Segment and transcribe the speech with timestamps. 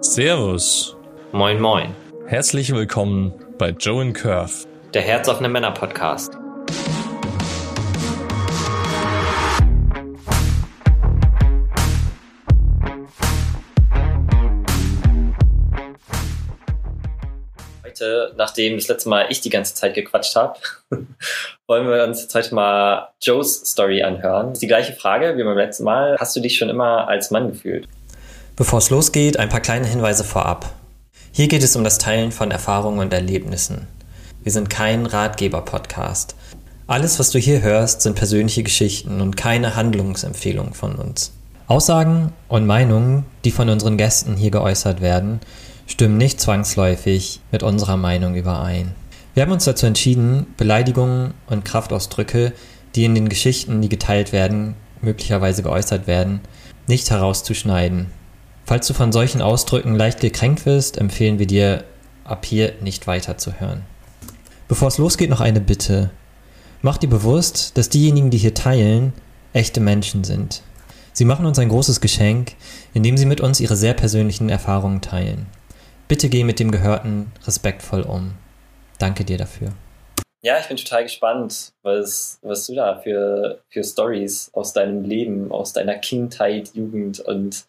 [0.00, 0.96] Servus.
[1.32, 1.92] Moin, moin.
[2.26, 4.52] Herzlich willkommen bei Joe and Curve.
[4.94, 6.34] Der Herzoffene Männer Podcast.
[17.84, 20.60] Heute, nachdem das letzte Mal ich die ganze Zeit gequatscht habe,
[21.66, 24.46] wollen wir uns jetzt heute mal Joes Story anhören.
[24.46, 26.16] Das ist die gleiche Frage wie beim letzten Mal.
[26.20, 27.88] Hast du dich schon immer als Mann gefühlt?
[28.58, 30.74] Bevor es losgeht, ein paar kleine Hinweise vorab.
[31.30, 33.86] Hier geht es um das Teilen von Erfahrungen und Erlebnissen.
[34.42, 36.34] Wir sind kein Ratgeber-Podcast.
[36.88, 41.30] Alles, was du hier hörst, sind persönliche Geschichten und keine Handlungsempfehlungen von uns.
[41.68, 45.38] Aussagen und Meinungen, die von unseren Gästen hier geäußert werden,
[45.86, 48.92] stimmen nicht zwangsläufig mit unserer Meinung überein.
[49.34, 52.52] Wir haben uns dazu entschieden, Beleidigungen und Kraftausdrücke,
[52.96, 56.40] die in den Geschichten, die geteilt werden, möglicherweise geäußert werden,
[56.88, 58.17] nicht herauszuschneiden.
[58.68, 61.84] Falls du von solchen Ausdrücken leicht gekränkt wirst, empfehlen wir dir,
[62.24, 63.86] ab hier nicht weiterzuhören.
[64.68, 66.10] Bevor es losgeht, noch eine Bitte.
[66.82, 69.14] Mach dir bewusst, dass diejenigen, die hier teilen,
[69.54, 70.60] echte Menschen sind.
[71.14, 72.56] Sie machen uns ein großes Geschenk,
[72.92, 75.46] indem sie mit uns ihre sehr persönlichen Erfahrungen teilen.
[76.06, 78.34] Bitte geh mit dem Gehörten respektvoll um.
[78.98, 79.72] Danke dir dafür.
[80.42, 85.52] Ja, ich bin total gespannt, was, was du da für, für Stories aus deinem Leben,
[85.52, 87.64] aus deiner Kindheit, Jugend und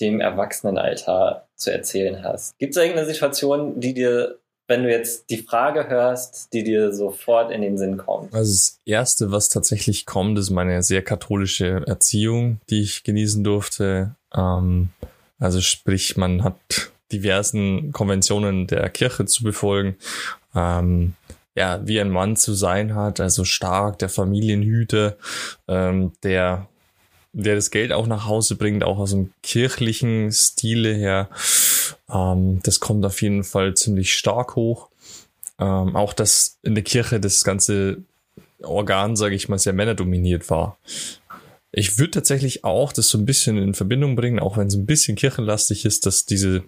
[0.00, 2.58] dem Erwachsenenalter zu erzählen hast.
[2.58, 7.52] Gibt es irgendeine Situation, die dir wenn du jetzt die Frage hörst, die dir sofort
[7.52, 8.34] in den Sinn kommt?
[8.34, 14.16] Also das Erste, was tatsächlich kommt, ist meine sehr katholische Erziehung, die ich genießen durfte.
[14.34, 14.90] Ähm,
[15.38, 19.96] also sprich, man hat diversen Konventionen der Kirche zu befolgen.
[20.54, 21.14] Ähm,
[21.54, 25.16] ja, wie ein Mann zu sein hat, also stark, der Familienhüter,
[25.68, 26.68] ähm, der
[27.36, 31.28] der das Geld auch nach Hause bringt, auch aus dem kirchlichen Stile her.
[32.10, 34.88] Ähm, das kommt auf jeden Fall ziemlich stark hoch.
[35.58, 37.98] Ähm, auch dass in der Kirche das ganze
[38.62, 40.78] Organ, sage ich mal, sehr männerdominiert war.
[41.72, 44.86] Ich würde tatsächlich auch das so ein bisschen in Verbindung bringen, auch wenn es ein
[44.86, 46.64] bisschen kirchenlastig ist, dass diese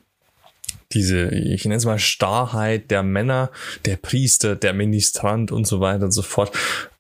[0.93, 3.51] diese, ich nenne es mal Starrheit der Männer,
[3.85, 6.51] der Priester, der Ministrant und so weiter und so fort,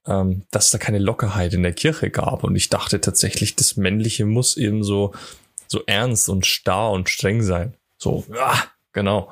[0.08, 2.42] ähm, dass da keine Lockerheit in der Kirche gab.
[2.44, 5.12] Und ich dachte tatsächlich, das Männliche muss eben so,
[5.66, 7.74] so ernst und starr und streng sein.
[7.98, 9.30] So, ja, genau.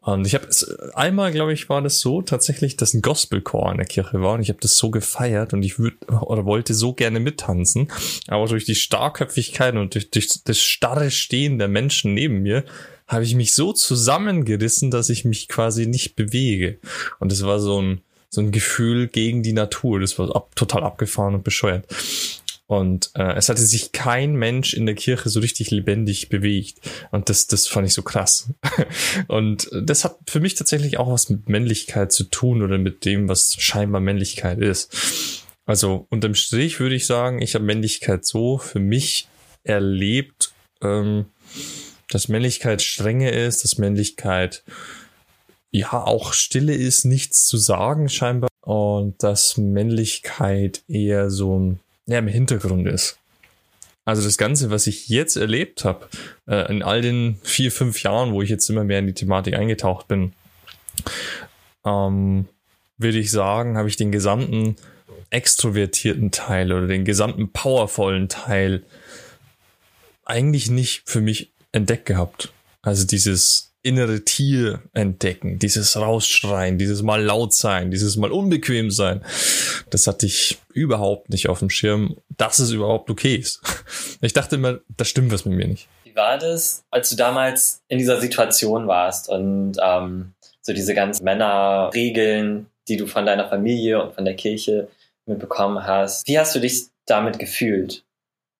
[0.00, 0.46] Und ich habe
[0.94, 4.40] einmal, glaube ich, war das so tatsächlich, dass ein Gospelchor in der Kirche war und
[4.40, 7.90] ich habe das so gefeiert und ich würde oder wollte so gerne mittanzen,
[8.28, 12.64] aber durch die Starrköpfigkeit und durch, durch das starre Stehen der Menschen neben mir
[13.08, 16.78] habe ich mich so zusammengerissen, dass ich mich quasi nicht bewege.
[17.18, 20.00] Und das war so ein so ein Gefühl gegen die Natur.
[20.00, 21.86] Das war ab, total abgefahren und bescheuert.
[22.68, 26.80] Und äh, es hatte sich kein Mensch in der Kirche so richtig lebendig bewegt.
[27.12, 28.52] Und das, das fand ich so krass.
[29.28, 33.28] und das hat für mich tatsächlich auch was mit Männlichkeit zu tun oder mit dem,
[33.28, 35.44] was scheinbar Männlichkeit ist.
[35.64, 39.28] Also unterm Strich würde ich sagen, ich habe Männlichkeit so für mich
[39.62, 41.26] erlebt, ähm,
[42.08, 44.64] dass Männlichkeit strenge ist, dass Männlichkeit
[45.70, 52.18] ja auch Stille ist, nichts zu sagen scheinbar und dass Männlichkeit eher so ein, ja,
[52.18, 53.18] im Hintergrund ist.
[54.04, 56.08] Also das Ganze, was ich jetzt erlebt habe,
[56.46, 59.54] äh, in all den vier, fünf Jahren, wo ich jetzt immer mehr in die Thematik
[59.54, 60.32] eingetaucht bin,
[61.84, 62.46] ähm,
[62.98, 64.76] würde ich sagen, habe ich den gesamten
[65.30, 68.84] extrovertierten Teil oder den gesamten powervollen Teil
[70.24, 72.52] eigentlich nicht für mich entdeckt gehabt.
[72.82, 79.24] Also dieses innere Tier entdecken, dieses Rausschreien, dieses mal laut sein, dieses mal unbequem sein.
[79.90, 83.60] Das hatte ich überhaupt nicht auf dem Schirm, dass es überhaupt okay ist.
[84.20, 85.88] Ich dachte immer, da stimmt was mit mir nicht.
[86.02, 90.32] Wie war das, als du damals in dieser Situation warst und ähm,
[90.62, 94.88] so diese ganzen Männerregeln, die du von deiner Familie und von der Kirche
[95.26, 96.26] mitbekommen hast?
[96.26, 98.04] Wie hast du dich damit gefühlt?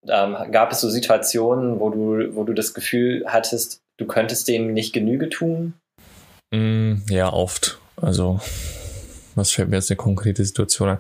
[0.08, 4.72] Ähm, gab es so Situationen, wo du, wo du das Gefühl hattest, du könntest dem
[4.72, 5.75] nicht Genüge tun?
[6.52, 7.78] Mm, ja, oft.
[7.96, 8.40] Also,
[9.34, 10.98] was fällt mir jetzt eine konkrete Situation ein?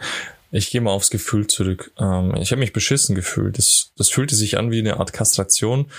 [0.50, 1.92] Ich gehe mal aufs Gefühl zurück.
[1.98, 3.58] Ähm, ich habe mich beschissen gefühlt.
[3.58, 5.90] Das, das fühlte sich an wie eine Art Kastration,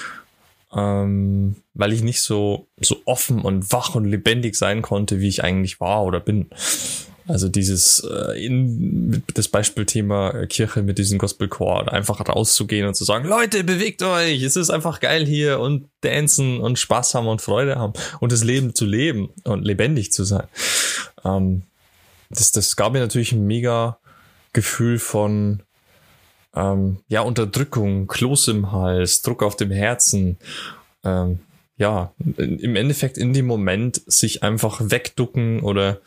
[0.74, 5.44] ähm, weil ich nicht so, so offen und wach und lebendig sein konnte, wie ich
[5.44, 6.50] eigentlich war oder bin.
[7.28, 13.04] Also dieses äh, in das Beispielthema äh, Kirche mit diesem Gospelchor, einfach rauszugehen und zu
[13.04, 17.42] sagen, Leute, bewegt euch, es ist einfach geil hier und dancen und Spaß haben und
[17.42, 20.48] Freude haben und das Leben zu leben und lebendig zu sein.
[21.26, 21.64] Ähm,
[22.30, 24.00] das, das gab mir natürlich ein mega
[24.54, 25.64] Gefühl von
[26.56, 30.38] ähm, ja Unterdrückung, Kloß im Hals, Druck auf dem Herzen,
[31.04, 31.40] ähm,
[31.78, 36.00] ja, im Endeffekt in dem Moment sich einfach wegducken oder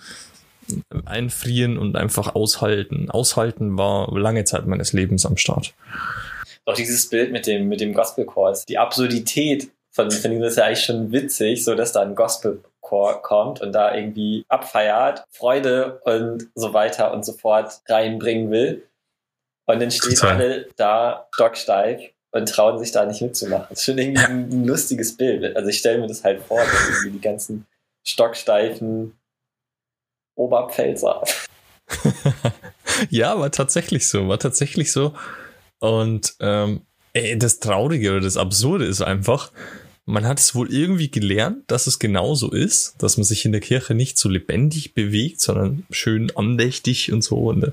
[1.05, 3.11] einfrieren und einfach aushalten.
[3.11, 5.75] Aushalten war lange Zeit meines Lebens am Start.
[6.65, 10.65] Auch dieses Bild mit dem, mit dem Gospelchor, die Absurdität von, von ihm ist ja
[10.65, 16.49] eigentlich schon witzig, so dass da ein Gospelchor kommt und da irgendwie abfeiert, Freude und
[16.55, 18.87] so weiter und so fort reinbringen will.
[19.67, 20.35] Und dann stehen Total.
[20.35, 23.67] alle da stocksteif und trauen sich da nicht mitzumachen.
[23.71, 25.57] Das ist schon irgendwie ein lustiges Bild.
[25.57, 27.67] Also ich stelle mir das halt vor, dass irgendwie die ganzen
[28.07, 29.17] stocksteifen
[30.41, 31.23] Oberpfälzer.
[33.11, 35.13] ja, war tatsächlich so, war tatsächlich so.
[35.81, 36.83] Und ähm,
[37.13, 39.53] ey, das Traurige oder das Absurde ist einfach,
[40.11, 43.61] man hat es wohl irgendwie gelernt, dass es genauso ist, dass man sich in der
[43.61, 47.73] Kirche nicht so lebendig bewegt, sondern schön andächtig und so in der,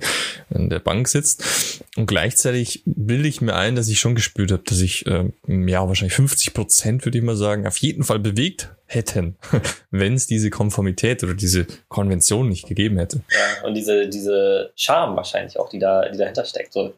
[0.51, 1.81] in der Bank sitzt.
[1.95, 5.87] Und gleichzeitig bilde ich mir ein, dass ich schon gespürt habe, dass ich, äh, ja,
[5.87, 9.35] wahrscheinlich 50 Prozent, würde ich mal sagen, auf jeden Fall bewegt hätten,
[9.91, 13.21] wenn es diese Konformität oder diese Konvention nicht gegeben hätte.
[13.31, 16.73] Ja, und diese, diese Charme wahrscheinlich auch, die da, die dahinter steckt.
[16.73, 16.93] So,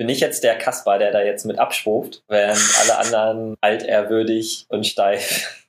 [0.00, 4.86] bin ich jetzt der Kasper, der da jetzt mit abspuft, während alle anderen altehrwürdig und
[4.86, 5.62] steif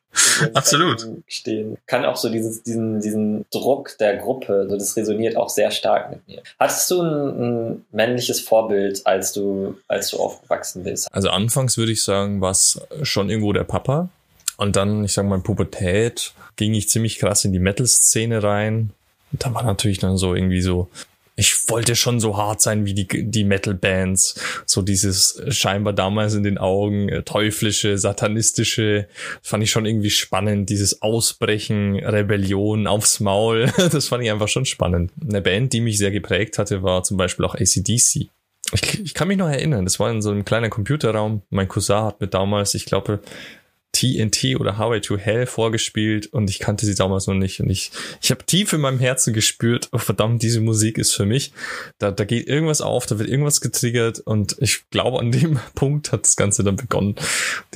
[0.54, 1.06] Absolut.
[1.28, 1.78] stehen.
[1.86, 6.12] Kann auch so dieses, diesen, diesen Druck der Gruppe, so das resoniert auch sehr stark
[6.12, 6.44] mit mir.
[6.58, 11.14] Hattest du ein, ein männliches Vorbild, als du, als du aufgewachsen bist?
[11.14, 14.08] Also anfangs würde ich sagen, war es schon irgendwo der Papa.
[14.56, 18.92] Und dann, ich sag mal, Pubertät ging ich ziemlich krass in die Metal-Szene rein.
[19.34, 20.88] Und da war natürlich dann so irgendwie so
[21.36, 24.64] ich wollte schon so hart sein wie die, die Metal-Bands.
[24.66, 29.08] So dieses scheinbar damals in den Augen äh, teuflische, satanistische,
[29.42, 30.70] fand ich schon irgendwie spannend.
[30.70, 35.12] Dieses Ausbrechen, Rebellion aufs Maul, das fand ich einfach schon spannend.
[35.22, 38.30] Eine Band, die mich sehr geprägt hatte, war zum Beispiel auch ACDC.
[38.74, 41.42] Ich, ich kann mich noch erinnern, das war in so einem kleinen Computerraum.
[41.50, 43.20] Mein Cousin hat mir damals, ich glaube,
[44.02, 47.60] TNT oder Highway to Hell vorgespielt und ich kannte sie damals noch nicht.
[47.60, 51.26] Und ich, ich habe tief in meinem Herzen gespürt, oh verdammt, diese Musik ist für
[51.26, 51.54] mich.
[52.00, 56.12] Da, da geht irgendwas auf, da wird irgendwas getriggert und ich glaube, an dem Punkt
[56.12, 57.16] hat das Ganze dann begonnen.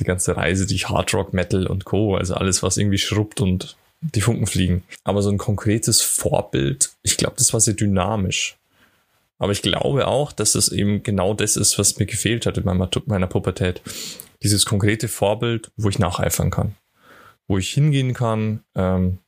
[0.00, 2.16] Die ganze Reise durch Hard Rock, Metal und Co.
[2.16, 4.82] Also alles, was irgendwie schrubbt und die Funken fliegen.
[5.04, 8.56] Aber so ein konkretes Vorbild, ich glaube, das war sehr dynamisch.
[9.38, 12.64] Aber ich glaube auch, dass es eben genau das ist, was mir gefehlt hat in
[12.64, 13.82] meiner, meiner Pubertät
[14.42, 16.74] dieses konkrete Vorbild, wo ich nacheifern kann,
[17.46, 19.18] wo ich hingehen kann, ähm,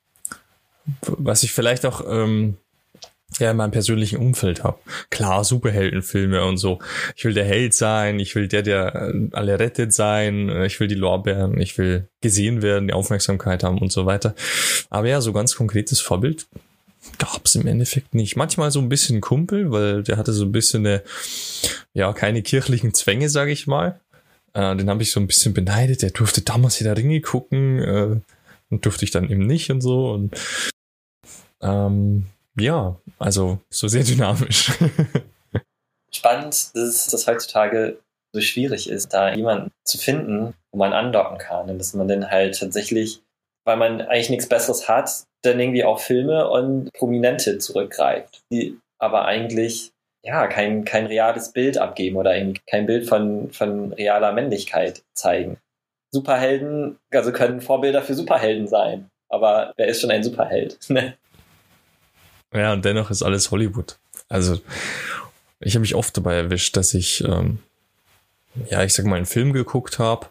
[1.03, 2.57] was ich vielleicht auch ähm,
[3.39, 4.79] ja in meinem persönlichen Umfeld habe.
[5.11, 6.79] Klar, Superheldenfilme und so.
[7.15, 10.81] Ich will der Held sein, ich will der, der äh, alle rettet sein, äh, ich
[10.81, 14.35] will die Lorbeeren, ich will gesehen werden, die Aufmerksamkeit haben und so weiter.
[14.91, 16.47] Aber ja, so ganz konkretes Vorbild
[17.19, 18.37] gab es im Endeffekt nicht.
[18.37, 21.03] Manchmal so ein bisschen Kumpel, weil der hatte so ein bisschen eine,
[21.93, 24.01] ja, keine kirchlichen Zwänge, sage ich mal.
[24.55, 26.03] Äh, den habe ich so ein bisschen beneidet.
[26.03, 28.21] Der durfte damals wieder Ringe gucken äh,
[28.71, 30.11] und durfte ich dann eben nicht und so.
[30.11, 30.35] Und
[31.63, 32.27] ähm,
[32.59, 34.73] ja, also so sehr dynamisch.
[36.13, 38.01] Spannend dass heutzutage
[38.33, 41.71] so schwierig ist, da jemanden zu finden, wo man andocken kann.
[41.71, 43.23] Und dass man dann halt tatsächlich,
[43.65, 49.25] weil man eigentlich nichts Besseres hat, dann irgendwie auf Filme und Prominente zurückgreift, die aber
[49.25, 49.93] eigentlich
[50.29, 52.35] ja, kein, kein reales Bild abgeben oder
[52.67, 55.57] kein Bild von, von realer Männlichkeit zeigen.
[56.11, 59.09] Superhelden, also können Vorbilder für Superhelden sein.
[59.31, 60.79] Aber wer ist schon ein Superheld?
[60.91, 61.17] Ne?
[62.53, 63.99] ja, und dennoch ist alles Hollywood.
[64.29, 64.61] Also,
[65.61, 67.59] ich habe mich oft dabei erwischt, dass ich, ähm,
[68.71, 70.27] ja, ich sag mal, einen Film geguckt habe,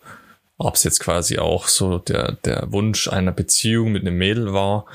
[0.60, 4.86] ob es jetzt quasi auch so der, der Wunsch einer Beziehung mit einem Mädel war,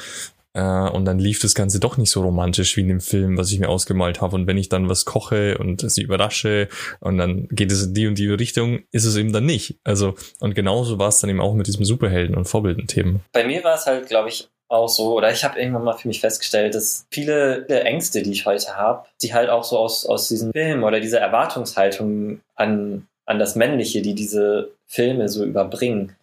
[0.55, 3.51] äh, und dann lief das Ganze doch nicht so romantisch wie in dem Film, was
[3.51, 4.37] ich mir ausgemalt habe.
[4.37, 6.69] Und wenn ich dann was koche und sie überrasche
[7.01, 9.79] und dann geht es in die und die Richtung, ist es eben dann nicht.
[9.85, 13.21] Also, und genauso war es dann eben auch mit diesem Superhelden- und Vorbildenthemen.
[13.33, 16.09] Bei mir war es halt, glaube ich, auch so, oder ich habe irgendwann mal für
[16.09, 20.07] mich festgestellt, dass viele der Ängste, die ich heute habe, die halt auch so aus,
[20.07, 26.17] aus diesem Film oder dieser Erwartungshaltung an, an das Männliche, die diese Filme so überbringen,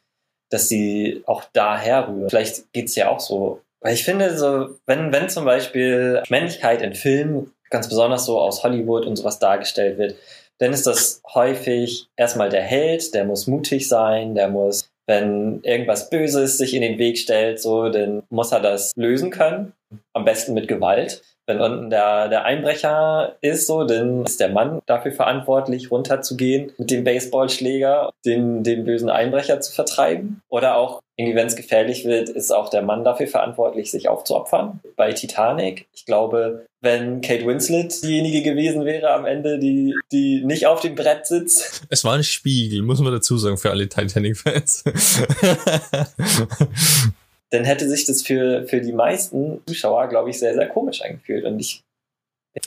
[0.50, 2.30] dass sie auch daher rühren.
[2.30, 6.96] Vielleicht geht's ja auch so weil ich finde, so, wenn, wenn zum Beispiel Männlichkeit in
[6.96, 10.16] Filmen ganz besonders so aus Hollywood und sowas dargestellt wird,
[10.58, 16.10] dann ist das häufig erstmal der Held, der muss mutig sein, der muss, wenn irgendwas
[16.10, 19.74] Böses sich in den Weg stellt, so, dann muss er das lösen können.
[20.14, 21.24] Am besten mit Gewalt.
[21.50, 26.92] Wenn unten der, der Einbrecher ist, so, dann ist der Mann dafür verantwortlich, runterzugehen mit
[26.92, 30.44] dem Baseballschläger, den, den bösen Einbrecher zu vertreiben.
[30.48, 34.80] Oder auch, irgendwie, wenn es gefährlich wird, ist auch der Mann dafür verantwortlich, sich aufzuopfern.
[34.96, 40.68] Bei Titanic, ich glaube, wenn Kate Winslet diejenige gewesen wäre am Ende, die, die nicht
[40.68, 41.84] auf dem Brett sitzt.
[41.90, 44.84] Es war ein Spiegel, muss man dazu sagen, für alle Titanic-Fans.
[47.52, 51.46] dann hätte sich das für, für die meisten Zuschauer, glaube ich, sehr, sehr komisch angefühlt.
[51.46, 51.84] Und ich.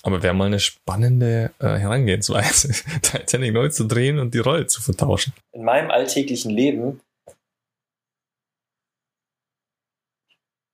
[0.02, 2.72] Aber wäre mal eine spannende äh, Herangehensweise,
[3.02, 5.32] Titanic neu zu drehen und die Rolle zu vertauschen.
[5.52, 7.00] In meinem alltäglichen Leben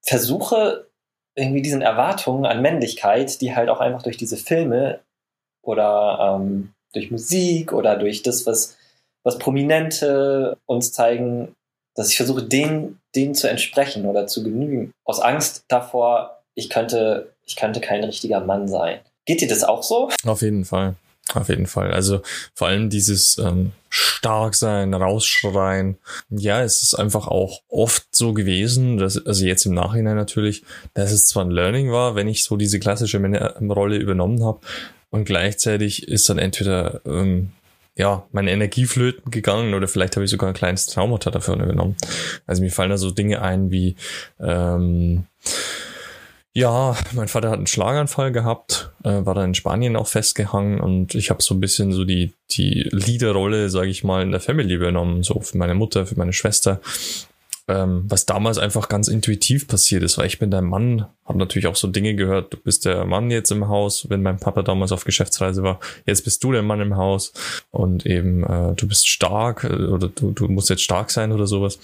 [0.06, 0.88] versuche
[1.34, 5.00] irgendwie diesen Erwartungen an Männlichkeit, die halt auch einfach durch diese Filme
[5.62, 8.76] oder ähm, durch Musik oder durch das, was,
[9.22, 11.54] was Prominente uns zeigen,
[11.98, 14.92] dass ich versuche, denen, denen zu entsprechen oder zu genügen.
[15.04, 19.00] Aus Angst davor, ich könnte, ich könnte kein richtiger Mann sein.
[19.26, 20.08] Geht dir das auch so?
[20.24, 20.94] Auf jeden Fall.
[21.34, 21.92] Auf jeden Fall.
[21.92, 22.22] Also
[22.54, 25.98] vor allem dieses ähm, stark rausschreien.
[26.30, 30.62] Ja, es ist einfach auch oft so gewesen, dass, also jetzt im Nachhinein natürlich,
[30.94, 34.60] dass es zwar ein Learning war, wenn ich so diese klassische Männerrolle übernommen habe
[35.10, 37.52] und gleichzeitig ist dann entweder ähm,
[37.98, 41.96] ja, meine Energie flöten gegangen oder vielleicht habe ich sogar ein kleines Traumata dafür genommen.
[42.46, 43.96] Also mir fallen da so Dinge ein wie,
[44.40, 45.24] ähm,
[46.54, 51.16] ja, mein Vater hat einen Schlaganfall gehabt, äh, war da in Spanien auch festgehangen und
[51.16, 54.74] ich habe so ein bisschen so die, die Leaderrolle, sage ich mal, in der Family
[54.74, 56.80] übernommen, so für meine Mutter, für meine Schwester
[57.68, 61.66] ähm, was damals einfach ganz intuitiv passiert ist, weil ich bin der Mann, habe natürlich
[61.66, 64.90] auch so Dinge gehört, du bist der Mann jetzt im Haus, wenn mein Papa damals
[64.90, 67.32] auf Geschäftsreise war, jetzt bist du der Mann im Haus
[67.70, 71.46] und eben äh, du bist stark äh, oder du, du musst jetzt stark sein oder
[71.46, 71.78] sowas.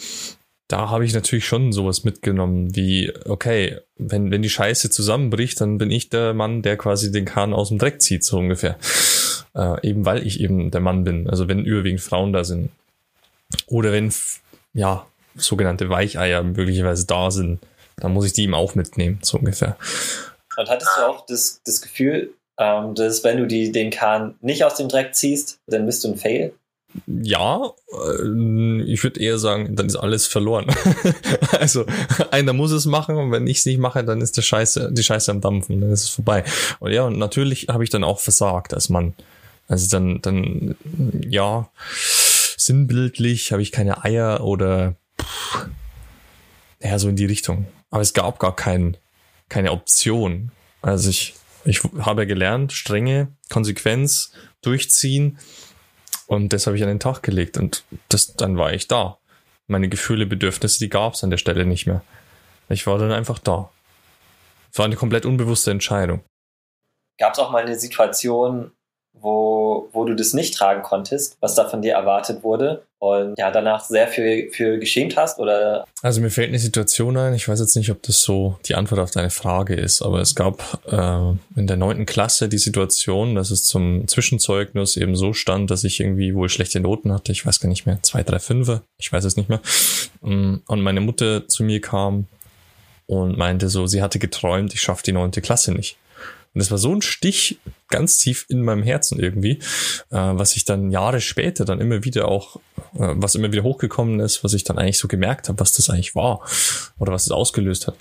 [0.68, 5.76] Da habe ich natürlich schon sowas mitgenommen, wie, okay, wenn, wenn die Scheiße zusammenbricht, dann
[5.76, 8.78] bin ich der Mann, der quasi den Kahn aus dem Dreck zieht, so ungefähr.
[9.54, 12.70] Äh, eben weil ich eben der Mann bin, also wenn überwiegend Frauen da sind.
[13.66, 14.10] Oder wenn,
[14.72, 17.60] ja, sogenannte Weicheier möglicherweise da sind,
[17.96, 19.76] dann muss ich die ihm auch mitnehmen, so ungefähr.
[20.56, 24.64] Und hattest du auch das, das Gefühl, ähm, dass wenn du die, den Kahn nicht
[24.64, 26.52] aus dem Dreck ziehst, dann bist du ein Fail?
[27.06, 30.66] Ja, äh, ich würde eher sagen, dann ist alles verloren.
[31.58, 31.84] also
[32.30, 35.02] einer muss es machen und wenn ich es nicht mache, dann ist der Scheiße, die
[35.02, 36.44] Scheiße am Dampfen, dann ist es vorbei.
[36.78, 39.14] Und ja, und natürlich habe ich dann auch versagt als Mann.
[39.66, 40.76] Also dann, dann,
[41.28, 41.70] ja,
[42.56, 44.94] sinnbildlich habe ich keine Eier oder
[46.80, 47.66] ja, so in die Richtung.
[47.90, 48.96] Aber es gab gar kein,
[49.48, 50.52] keine Option.
[50.82, 55.38] Also ich, ich habe gelernt, strenge Konsequenz durchziehen
[56.26, 59.18] und das habe ich an den Tag gelegt und das, dann war ich da.
[59.66, 62.02] Meine Gefühle, Bedürfnisse, die gab es an der Stelle nicht mehr.
[62.68, 63.70] Ich war dann einfach da.
[64.70, 66.22] Es war eine komplett unbewusste Entscheidung.
[67.18, 68.72] Gab es auch mal eine Situation,
[69.20, 73.50] wo, wo du das nicht tragen konntest, was da von dir erwartet wurde und ja,
[73.50, 75.84] danach sehr viel für geschämt hast oder?
[76.02, 79.00] Also mir fällt eine Situation ein, ich weiß jetzt nicht, ob das so die Antwort
[79.00, 83.50] auf deine Frage ist, aber es gab äh, in der neunten Klasse die Situation, dass
[83.50, 87.60] es zum Zwischenzeugnis eben so stand, dass ich irgendwie wohl schlechte Noten hatte, ich weiß
[87.60, 89.60] gar nicht mehr, zwei, drei, fünfe, ich weiß es nicht mehr.
[90.22, 92.26] Mm, und meine Mutter zu mir kam
[93.06, 95.96] und meinte so, sie hatte geträumt, ich schaffe die neunte Klasse nicht.
[96.54, 97.58] Und das war so ein Stich
[97.88, 99.58] ganz tief in meinem Herzen irgendwie,
[100.10, 102.56] äh, was ich dann Jahre später dann immer wieder auch,
[102.94, 105.90] äh, was immer wieder hochgekommen ist, was ich dann eigentlich so gemerkt habe, was das
[105.90, 106.40] eigentlich war
[106.98, 107.96] oder was es ausgelöst hat.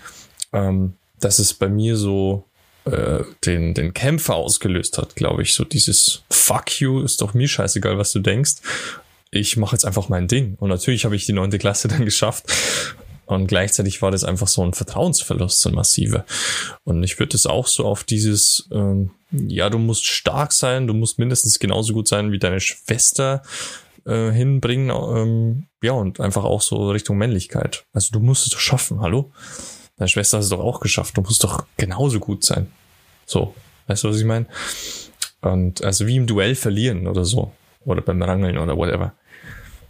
[0.54, 2.46] Ähm, dass es bei mir so
[2.86, 5.54] äh, den, den Kämpfer ausgelöst hat, glaube ich.
[5.54, 8.56] So dieses Fuck you, ist doch mir scheißegal, was du denkst.
[9.32, 10.58] Ich mache jetzt einfach mein Ding.
[10.60, 12.46] Und natürlich habe ich die neunte Klasse dann geschafft
[13.26, 16.26] und gleichzeitig war das einfach so ein Vertrauensverlust, so ein massiver.
[16.84, 20.94] Und ich würde es auch so auf dieses, ähm, ja, du musst stark sein, du
[20.94, 23.42] musst mindestens genauso gut sein wie deine Schwester
[24.06, 24.90] äh, hinbringen.
[24.90, 27.86] Ähm, ja, und einfach auch so Richtung Männlichkeit.
[27.94, 29.32] Also du musst es doch schaffen, hallo?
[29.98, 32.68] Deine Schwester hat es doch auch geschafft, du musst doch genauso gut sein.
[33.26, 33.56] So,
[33.88, 34.48] weißt du, was ich meine?
[35.42, 37.54] Und also wie im Duell verlieren oder so.
[37.86, 39.14] Oder beim Rangeln oder whatever.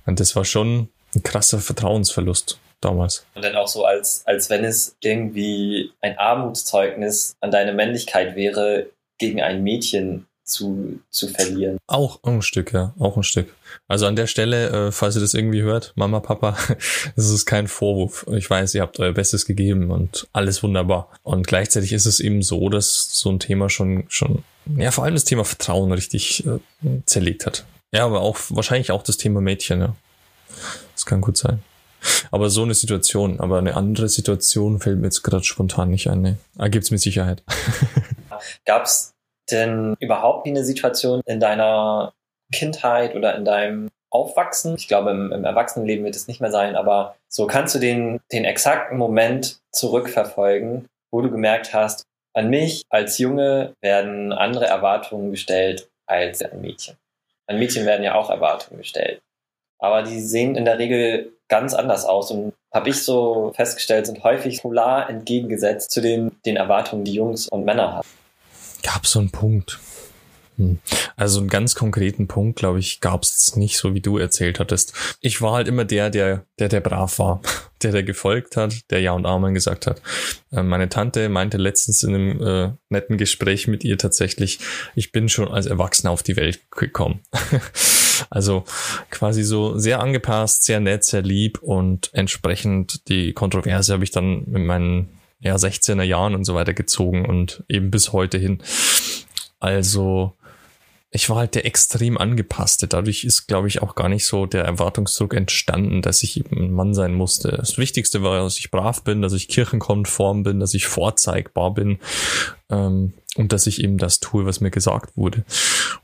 [0.06, 3.26] Und das war schon ein krasser Vertrauensverlust damals.
[3.36, 8.88] Und dann auch so, als, als wenn es irgendwie ein Armutszeugnis an deine Männlichkeit wäre,
[9.18, 11.78] gegen ein Mädchen zu, zu verlieren.
[11.88, 13.54] Auch ein Stück, ja, auch ein Stück.
[13.88, 16.58] Also an der Stelle, äh, falls ihr das irgendwie hört, Mama, Papa,
[17.16, 18.26] das ist kein Vorwurf.
[18.32, 21.10] Ich weiß, ihr habt euer Bestes gegeben und alles wunderbar.
[21.24, 24.44] Und gleichzeitig ist es eben so, dass so ein Thema schon, schon,
[24.78, 26.60] ja, vor allem das Thema Vertrauen richtig äh,
[27.06, 27.66] zerlegt hat.
[27.92, 29.96] Ja, aber auch wahrscheinlich auch das Thema Mädchen, ja.
[30.94, 31.62] Das kann gut sein.
[32.34, 36.24] Aber so eine Situation, aber eine andere Situation fällt mir jetzt gerade spontan nicht ein.
[36.24, 36.38] Ne?
[36.58, 37.44] Ah, gibt's mit Sicherheit.
[38.66, 39.14] gab es
[39.52, 42.16] denn überhaupt eine Situation in deiner
[42.52, 44.74] Kindheit oder in deinem Aufwachsen?
[44.78, 48.20] Ich glaube, im, im Erwachsenenleben wird es nicht mehr sein, aber so kannst du den,
[48.32, 55.30] den exakten Moment zurückverfolgen, wo du gemerkt hast, an mich als Junge werden andere Erwartungen
[55.30, 56.98] gestellt als ein Mädchen.
[57.46, 59.22] An Mädchen werden ja auch Erwartungen gestellt.
[59.78, 64.24] Aber die sehen in der Regel ganz anders aus und habe ich so festgestellt, sind
[64.24, 68.08] häufig polar entgegengesetzt zu den, den Erwartungen, die Jungs und Männer haben.
[68.82, 69.80] Gab so einen Punkt.
[70.58, 70.80] Hm.
[71.16, 74.94] Also einen ganz konkreten Punkt, glaube ich, gab es nicht, so wie du erzählt hattest.
[75.22, 77.40] Ich war halt immer der, der, der, der brav war,
[77.84, 80.02] der, der gefolgt hat, der Ja und Amen gesagt hat.
[80.52, 84.58] Ähm, meine Tante meinte letztens in einem äh, netten Gespräch mit ihr tatsächlich,
[84.96, 87.22] ich bin schon als Erwachsener auf die Welt gekommen.
[88.34, 88.64] also
[89.12, 94.46] quasi so sehr angepasst, sehr nett, sehr lieb und entsprechend die Kontroverse habe ich dann
[94.46, 95.10] in meinen
[95.40, 98.64] ja, 16er Jahren und so weiter gezogen und eben bis heute hin.
[99.60, 100.34] Also
[101.12, 102.88] ich war halt der extrem angepasste.
[102.88, 106.72] Dadurch ist, glaube ich, auch gar nicht so der Erwartungsdruck entstanden, dass ich eben ein
[106.72, 107.50] Mann sein musste.
[107.52, 112.00] Das Wichtigste war, dass ich brav bin, dass ich kirchenkonform bin, dass ich vorzeigbar bin
[112.72, 115.44] ähm, und dass ich eben das tue, was mir gesagt wurde.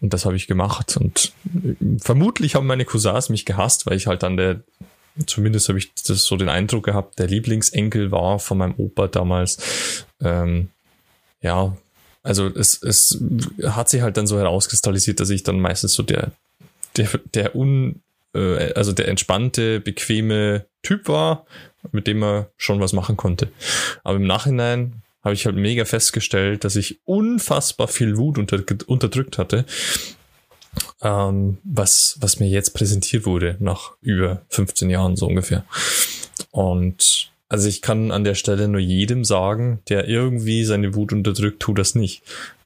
[0.02, 0.98] Und das habe ich gemacht.
[0.98, 4.62] Und äh, vermutlich haben meine Cousins mich gehasst, weil ich halt dann der
[5.26, 10.06] zumindest habe ich das so den Eindruck gehabt, der Lieblingsenkel war von meinem Opa damals.
[10.22, 10.70] Ähm,
[11.42, 11.76] ja,
[12.24, 13.22] also es, es
[13.64, 16.32] hat sich halt dann so herauskristallisiert, dass ich dann meistens so der,
[16.98, 18.02] der, der un,
[18.34, 21.46] äh, also der entspannte, bequeme Typ war,
[21.92, 23.50] mit dem man schon was machen konnte.
[24.04, 29.38] Aber im Nachhinein habe ich halt mega festgestellt, dass ich unfassbar viel Wut unter, unterdrückt
[29.38, 29.66] hatte,
[31.02, 35.66] ähm, was, was mir jetzt präsentiert wurde, nach über 15 Jahren so ungefähr.
[36.52, 41.60] Und also ich kann an der Stelle nur jedem sagen, der irgendwie seine Wut unterdrückt,
[41.60, 42.22] tu das nicht.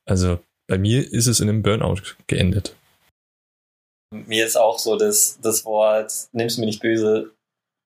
[0.06, 2.76] Also bei mir ist es in einem Burnout geendet.
[4.12, 7.32] Mir ist auch so das, das Wort, nimm's mir nicht böse,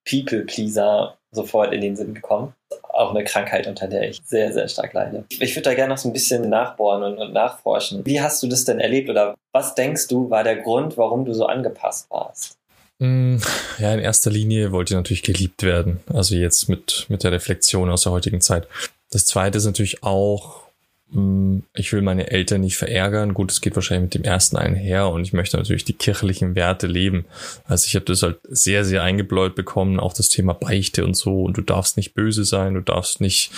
[0.09, 2.53] People Pleaser sofort in den Sinn gekommen.
[2.89, 5.25] Auch eine Krankheit, unter der ich sehr, sehr stark leide.
[5.39, 8.05] Ich würde da gerne noch so ein bisschen nachbohren und, und nachforschen.
[8.05, 11.33] Wie hast du das denn erlebt oder was denkst du war der Grund, warum du
[11.33, 12.57] so angepasst warst?
[12.99, 13.37] Mm,
[13.77, 15.99] ja, in erster Linie wollte ich natürlich geliebt werden.
[16.11, 18.67] Also jetzt mit, mit der Reflexion aus der heutigen Zeit.
[19.11, 20.66] Das zweite ist natürlich auch,
[21.09, 23.33] ich will meine Eltern nicht verärgern.
[23.33, 26.85] Gut, es geht wahrscheinlich mit dem ersten einher und ich möchte natürlich die kirchlichen Werte
[26.87, 27.25] leben.
[27.63, 31.43] Also ich habe das halt sehr, sehr eingebläut bekommen, auch das Thema Beichte und so.
[31.43, 33.51] Und du darfst nicht böse sein, du darfst nicht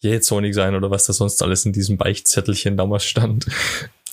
[0.00, 3.46] jähzornig sein oder was da sonst alles in diesem Beichtzettelchen damals stand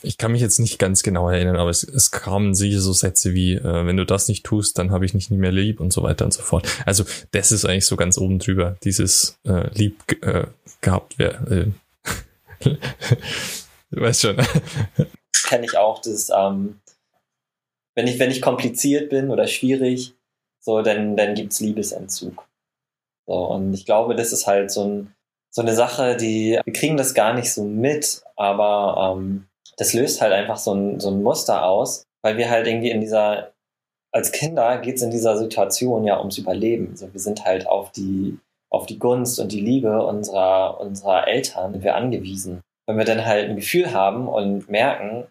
[0.04, 3.34] ich kann mich jetzt nicht ganz genau erinnern, aber es, es kamen sicher so Sätze
[3.34, 6.04] wie, äh, wenn du das nicht tust, dann habe ich nicht mehr lieb und so
[6.04, 6.68] weiter und so fort.
[6.86, 10.48] Also das ist eigentlich so ganz oben drüber, dieses äh, lieb äh,
[10.82, 11.50] gehabt wer.
[11.50, 11.68] Äh,
[12.64, 14.38] du weißt schon.
[15.46, 16.80] Kenne ich auch, dass ähm,
[17.96, 20.16] wenn ich wenn ich kompliziert bin oder schwierig,
[20.60, 22.48] so dann dann gibt's Liebesentzug.
[23.26, 25.16] So und ich glaube, das ist halt so ein
[25.50, 29.48] so eine Sache, die wir kriegen das gar nicht so mit, aber ähm,
[29.78, 33.02] das löst halt einfach so ein, so ein Muster aus, weil wir halt irgendwie in
[33.02, 33.54] dieser,
[34.12, 36.90] als Kinder geht es in dieser Situation ja ums Überleben.
[36.92, 38.40] Also wir sind halt auf die,
[38.74, 42.62] auf die Gunst und die Liebe unserer, unserer Eltern wir angewiesen.
[42.88, 45.28] Wenn wir dann halt ein Gefühl haben und merken,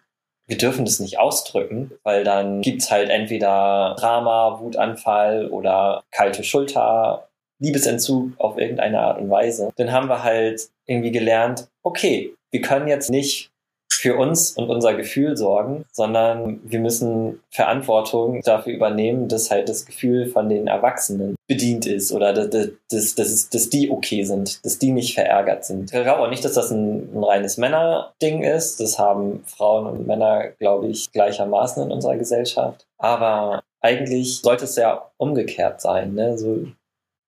[0.47, 7.29] wir dürfen das nicht ausdrücken, weil dann gibt's halt entweder Drama, Wutanfall oder kalte Schulter,
[7.59, 9.71] Liebesentzug auf irgendeine Art und Weise.
[9.77, 13.52] Dann haben wir halt irgendwie gelernt, okay, wir können jetzt nicht
[13.95, 19.87] für uns und unser Gefühl sorgen, sondern wir müssen Verantwortung dafür übernehmen, dass halt das
[19.87, 24.79] Gefühl von den Erwachsenen bedient ist oder dass, dass, dass, dass die okay sind, dass
[24.79, 25.93] die nicht verärgert sind.
[25.93, 28.81] Ich glaube auch nicht, dass das ein, ein reines Männerding ist.
[28.81, 32.87] Das haben Frauen und Männer, glaube ich, gleichermaßen in unserer Gesellschaft.
[32.99, 36.15] Aber eigentlich sollte es ja umgekehrt sein.
[36.15, 36.39] Ne?
[36.39, 36.67] So,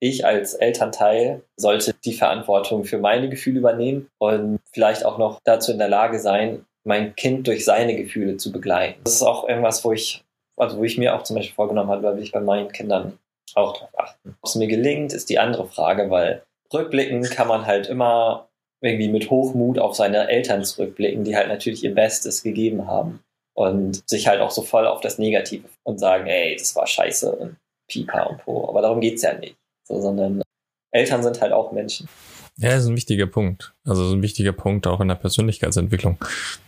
[0.04, 5.72] ich als Elternteil sollte die Verantwortung für meine Gefühle übernehmen und vielleicht auch noch dazu
[5.72, 9.00] in der Lage sein, mein Kind durch seine Gefühle zu begleiten.
[9.04, 10.22] Das ist auch irgendwas, wo ich,
[10.58, 13.18] also wo ich mir auch zum Beispiel vorgenommen habe, weil ich bei meinen Kindern
[13.54, 14.36] auch darauf achten.
[14.42, 18.48] Ob es mir gelingt, ist die andere Frage, weil rückblicken kann man halt immer
[18.82, 23.20] irgendwie mit Hochmut auf seine Eltern zurückblicken, die halt natürlich ihr Bestes gegeben haben
[23.54, 27.34] und sich halt auch so voll auf das Negative und sagen, ey, das war scheiße
[27.34, 27.56] und
[27.88, 28.68] Pika und Po.
[28.68, 30.42] Aber darum geht's ja nicht so, sondern
[30.90, 32.08] Eltern sind halt auch Menschen.
[32.56, 33.74] Ja, das ist ein wichtiger Punkt.
[33.84, 36.18] Also so ein wichtiger Punkt auch in der Persönlichkeitsentwicklung.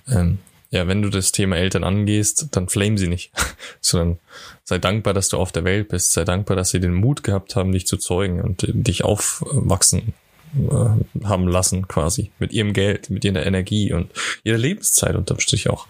[0.09, 0.39] Ähm,
[0.71, 3.31] ja, wenn du das Thema Eltern angehst, dann flame sie nicht,
[3.81, 4.19] sondern
[4.65, 6.13] sei dankbar, dass du auf der Welt bist.
[6.13, 10.15] Sei dankbar, dass sie den Mut gehabt haben, dich zu zeugen und dich aufwachsen
[10.57, 12.33] äh, haben lassen, quasi.
[12.41, 14.11] Mit ihrem Geld, mit ihrer Energie und
[14.43, 15.87] ihrer Lebenszeit unterm Strich auch.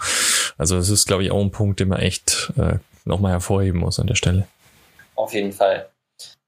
[0.58, 3.98] Also es ist, glaube ich, auch ein Punkt, den man echt äh, nochmal hervorheben muss
[3.98, 4.46] an der Stelle.
[5.14, 5.88] Auf jeden Fall.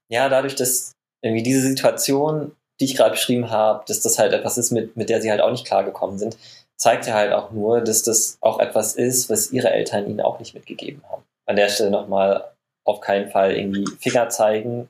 [0.09, 4.57] Ja, dadurch, dass irgendwie diese Situation, die ich gerade beschrieben habe, dass das halt etwas
[4.57, 6.37] ist, mit, mit der sie halt auch nicht klargekommen sind,
[6.77, 10.39] zeigt ja halt auch nur, dass das auch etwas ist, was ihre Eltern ihnen auch
[10.39, 11.23] nicht mitgegeben haben.
[11.45, 12.51] An der Stelle nochmal
[12.85, 14.89] auf keinen Fall irgendwie Finger zeigen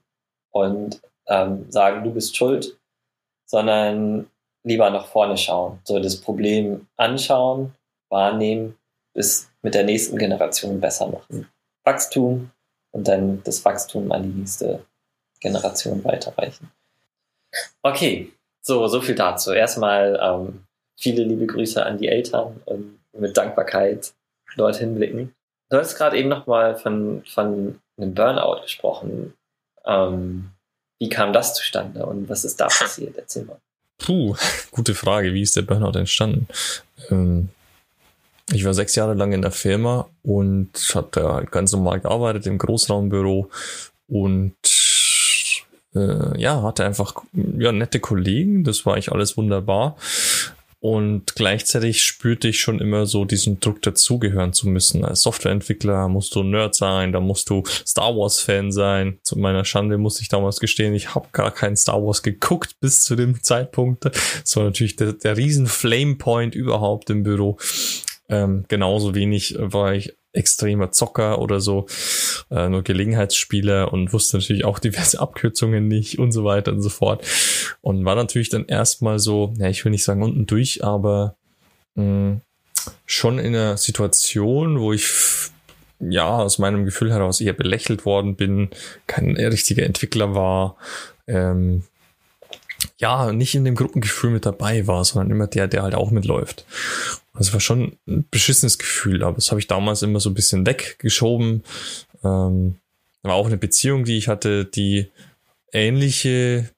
[0.52, 2.78] und ähm, sagen, du bist schuld,
[3.46, 4.30] sondern
[4.64, 5.80] lieber nach vorne schauen.
[5.84, 7.74] So das Problem anschauen,
[8.10, 8.78] wahrnehmen,
[9.14, 11.50] bis mit der nächsten Generation besser machen.
[11.84, 12.52] Wachstum
[12.92, 14.86] und dann das Wachstum an die nächste
[15.40, 16.72] Generation weiterreichen.
[17.82, 19.52] Okay, so, so viel dazu.
[19.52, 20.66] Erstmal ähm,
[20.98, 24.14] viele liebe Grüße an die Eltern und mit Dankbarkeit
[24.56, 25.34] dorthin blicken.
[25.70, 29.34] Du hast gerade eben nochmal von, von einem Burnout gesprochen.
[29.86, 30.52] Ähm,
[31.00, 33.18] wie kam das zustande und was ist da passiert?
[33.18, 33.60] Erzähl mal.
[33.98, 34.36] Puh,
[34.72, 35.34] gute Frage.
[35.34, 36.48] Wie ist der Burnout entstanden?
[37.10, 37.50] Ähm,
[38.52, 42.58] ich war sechs Jahre lang in der Firma und hatte halt ganz normal gearbeitet im
[42.58, 43.50] Großraumbüro
[44.08, 44.56] und
[45.96, 48.64] äh, ja, hatte einfach ja, nette Kollegen.
[48.64, 49.96] Das war eigentlich alles wunderbar.
[50.82, 55.04] Und gleichzeitig spürte ich schon immer so diesen Druck dazugehören zu müssen.
[55.04, 59.20] Als Softwareentwickler musst du Nerd sein, da musst du Star Wars Fan sein.
[59.24, 63.04] Zu meiner Schande muss ich damals gestehen, ich habe gar kein Star Wars geguckt bis
[63.04, 64.06] zu dem Zeitpunkt.
[64.06, 67.58] Das war natürlich der, der riesen Flame Point überhaupt im Büro.
[68.30, 71.88] Ähm, genauso wenig war ich extremer Zocker oder so,
[72.52, 76.90] äh, nur Gelegenheitsspieler und wusste natürlich auch diverse Abkürzungen nicht und so weiter und so
[76.90, 77.26] fort.
[77.82, 81.36] Und war natürlich dann erstmal so, ja, ich will nicht sagen unten durch, aber
[81.96, 82.42] mh, mm,
[83.06, 85.08] schon in einer Situation, wo ich
[86.00, 88.70] ja aus meinem Gefühl heraus eher belächelt worden bin,
[89.08, 90.78] kein richtiger Entwickler war,
[91.28, 91.84] ähm,
[93.00, 96.66] ja, nicht in dem Gruppengefühl mit dabei war, sondern immer der, der halt auch mitläuft.
[97.34, 100.66] Also war schon ein beschissenes Gefühl, aber das habe ich damals immer so ein bisschen
[100.66, 101.64] weggeschoben.
[102.24, 102.76] Ähm,
[103.24, 105.10] war auch eine Beziehung, die ich hatte, die
[105.72, 106.70] ähnliche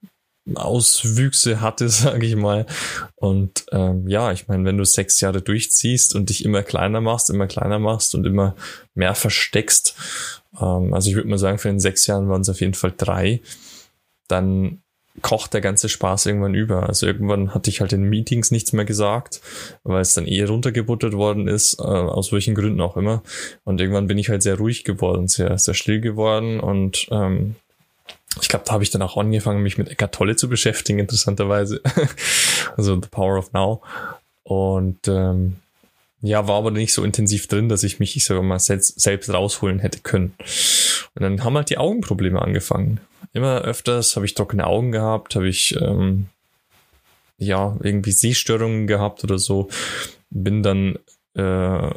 [0.54, 2.68] Auswüchse hatte, sage ich mal.
[3.16, 7.32] Und ähm, ja, ich meine, wenn du sechs Jahre durchziehst und dich immer kleiner machst,
[7.32, 8.56] immer kleiner machst und immer
[8.94, 9.96] mehr versteckst,
[10.60, 12.94] ähm, also ich würde mal sagen, für den sechs Jahren waren es auf jeden Fall
[12.96, 13.42] drei,
[14.28, 14.84] dann
[15.22, 16.88] kocht der ganze Spaß irgendwann über.
[16.88, 19.42] Also irgendwann hatte ich halt in Meetings nichts mehr gesagt,
[19.84, 23.22] weil es dann eher runtergebuttert worden ist, äh, aus welchen Gründen auch immer.
[23.64, 27.56] Und irgendwann bin ich halt sehr ruhig geworden, sehr, sehr still geworden und ähm,
[28.40, 31.82] ich glaube, da habe ich dann auch angefangen, mich mit Eckart Tolle zu beschäftigen, interessanterweise.
[32.78, 33.82] also The Power of Now.
[34.44, 35.58] Und ähm,
[36.22, 39.80] ja, war aber nicht so intensiv drin, dass ich mich, ich sage mal, selbst, rausholen
[39.80, 40.34] hätte können.
[41.16, 43.00] Und dann haben halt die Augenprobleme angefangen
[43.34, 46.28] immer öfters habe ich trockene Augen gehabt, habe ich ähm,
[47.38, 49.70] ja irgendwie Sehstörungen gehabt oder so.
[50.30, 50.98] Bin dann
[51.36, 51.90] äh,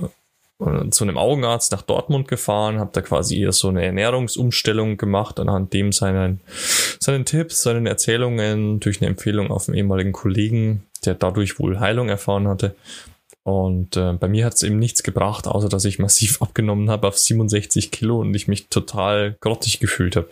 [0.91, 5.73] zu einem Augenarzt nach Dortmund gefahren, habe da quasi eher so eine Ernährungsumstellung gemacht, anhand
[5.73, 6.41] dem seinen,
[7.01, 12.09] seinen Tipps, seinen Erzählungen, durch eine Empfehlung auf einen ehemaligen Kollegen, der dadurch wohl Heilung
[12.09, 12.77] erfahren hatte.
[13.45, 17.07] Und äh, bei mir hat es eben nichts gebracht, außer dass ich massiv abgenommen habe
[17.07, 20.29] auf 67 Kilo und ich mich total grottig gefühlt habe.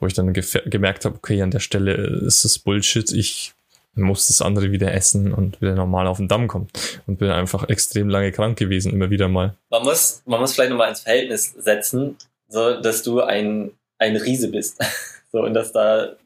[0.00, 3.54] Wo ich dann gemerkt habe, okay, an der Stelle ist das Bullshit, ich
[3.94, 6.68] muss das andere wieder essen und wieder normal auf den Damm kommen.
[7.06, 9.54] Und bin einfach extrem lange krank gewesen, immer wieder mal.
[9.68, 12.16] Man muss, man muss vielleicht nochmal ins Verhältnis setzen,
[12.48, 14.76] so dass du ein, ein Riese bist.
[15.32, 16.16] so und dass da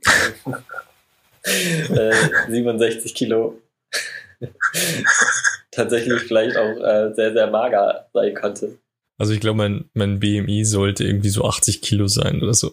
[1.43, 2.15] äh,
[2.49, 3.59] 67 Kilo
[5.75, 8.79] tatsächlich vielleicht auch äh, sehr, sehr mager sein konnte.
[9.17, 12.73] Also ich glaube, mein, mein BMI sollte irgendwie so 80 Kilo sein oder so.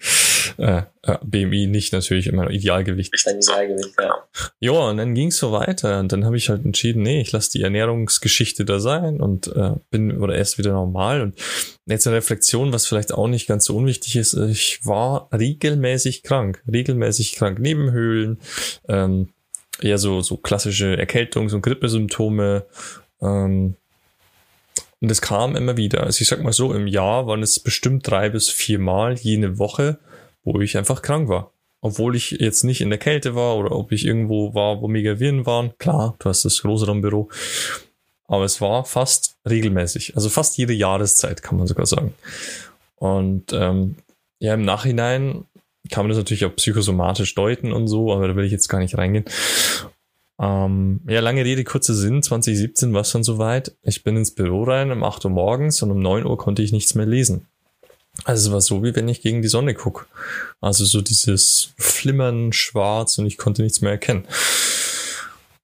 [0.56, 3.12] äh, äh, BMI nicht natürlich immer Idealgewicht.
[3.26, 4.14] Dein Idealgewicht, ja.
[4.60, 6.00] Ja, und dann ging es so weiter.
[6.00, 9.72] Und dann habe ich halt entschieden, nee, ich lasse die Ernährungsgeschichte da sein und äh,
[9.90, 11.20] bin oder erst wieder normal.
[11.20, 11.38] Und
[11.84, 16.62] jetzt eine Reflexion, was vielleicht auch nicht ganz so unwichtig ist, ich war regelmäßig krank.
[16.66, 17.58] Regelmäßig krank.
[17.58, 18.40] Nebenhöhlen,
[18.88, 19.33] ähm,
[19.80, 22.64] eher so, so klassische Erkältungs- und Grippesymptome.
[23.20, 23.76] Ähm,
[25.00, 26.04] und es kam immer wieder.
[26.04, 29.58] Also ich sag mal so, im Jahr waren es bestimmt drei bis vier Mal jene
[29.58, 29.98] Woche,
[30.44, 31.52] wo ich einfach krank war.
[31.80, 35.20] Obwohl ich jetzt nicht in der Kälte war oder ob ich irgendwo war, wo mega
[35.20, 35.76] Viren waren.
[35.76, 37.28] Klar, du hast das Großraumbüro.
[38.26, 40.16] Aber es war fast regelmäßig.
[40.16, 42.14] Also fast jede Jahreszeit, kann man sogar sagen.
[42.96, 43.96] Und ähm,
[44.38, 45.44] ja, im Nachhinein
[45.90, 48.78] kann man das natürlich auch psychosomatisch deuten und so, aber da will ich jetzt gar
[48.78, 49.24] nicht reingehen.
[50.40, 52.22] Ähm, ja, lange Rede, kurzer Sinn.
[52.22, 53.76] 2017 war es dann soweit.
[53.82, 56.72] Ich bin ins Büro rein um 8 Uhr morgens und um 9 Uhr konnte ich
[56.72, 57.46] nichts mehr lesen.
[58.24, 60.06] Also es war so, wie wenn ich gegen die Sonne gucke.
[60.60, 64.24] Also so dieses Flimmern schwarz und ich konnte nichts mehr erkennen.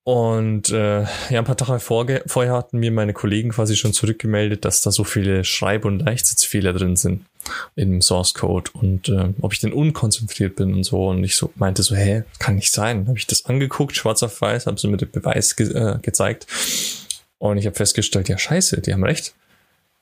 [0.03, 4.83] Und äh, ja, ein paar Tage vorher hatten mir meine Kollegen quasi schon zurückgemeldet, dass
[4.83, 7.25] da so viele Schreib- und Leichtsitzfehler drin sind
[7.77, 11.09] im Source Code und äh, ob ich denn unkonzentriert bin und so.
[11.09, 13.07] Und ich so meinte so, hä, kann nicht sein.
[13.09, 16.47] Habe ich das angeguckt, schwarz auf weiß, habe so mit dem Beweis ge äh, gezeigt.
[17.39, 19.35] Und ich habe festgestellt, ja scheiße, die haben recht.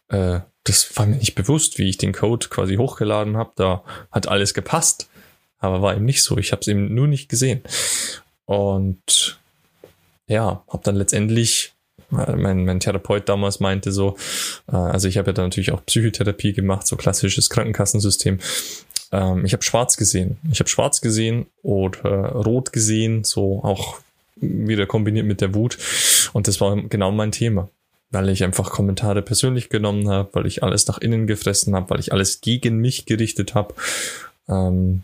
[0.08, 3.52] Äh, das war mir nicht bewusst, wie ich den Code quasi hochgeladen habe.
[3.56, 5.08] Da hat alles gepasst.
[5.60, 6.38] Aber war eben nicht so.
[6.38, 7.62] Ich habe es eben nur nicht gesehen.
[8.44, 9.40] Und
[10.26, 11.74] ja, habe dann letztendlich,
[12.10, 14.16] mein, mein Therapeut damals meinte so,
[14.70, 18.38] äh, also ich habe ja dann natürlich auch Psychotherapie gemacht, so klassisches Krankenkassensystem.
[19.12, 20.38] Ähm, ich habe schwarz gesehen.
[20.50, 24.00] Ich habe schwarz gesehen oder rot gesehen, so auch
[24.36, 25.78] wieder kombiniert mit der Wut.
[26.32, 27.68] Und das war genau mein Thema
[28.10, 32.00] weil ich einfach Kommentare persönlich genommen habe, weil ich alles nach innen gefressen habe, weil
[32.00, 33.74] ich alles gegen mich gerichtet habe.
[34.48, 35.02] Ähm,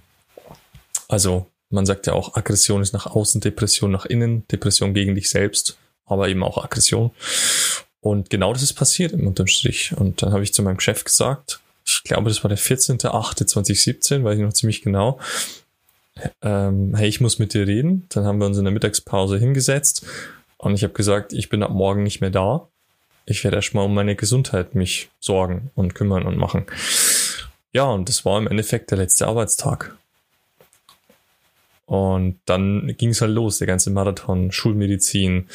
[1.09, 5.29] also man sagt ja auch, Aggression ist nach außen, Depression nach innen, Depression gegen dich
[5.29, 7.11] selbst, aber eben auch Aggression.
[8.01, 9.95] Und genau das ist passiert im Unterstrich.
[9.97, 14.39] Und dann habe ich zu meinem Chef gesagt, ich glaube, das war der 14.08.2017, weiß
[14.39, 15.19] ich noch ziemlich genau.
[16.43, 18.07] Ähm, hey, ich muss mit dir reden.
[18.11, 20.07] Dann haben wir uns in der Mittagspause hingesetzt
[20.59, 22.69] und ich habe gesagt, ich bin ab morgen nicht mehr da.
[23.27, 26.67] Ich werde erstmal um meine Gesundheit mich sorgen und kümmern und machen.
[27.73, 29.97] Ja, und das war im Endeffekt der letzte Arbeitstag.
[31.87, 35.49] Und dann ging es halt los, der ganze Marathon, Schulmedizin,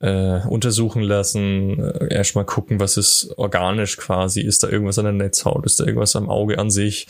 [0.00, 5.12] äh, untersuchen lassen, äh, erstmal gucken, was ist organisch quasi, ist da irgendwas an der
[5.14, 7.06] Netzhaut, ist da irgendwas am Auge an sich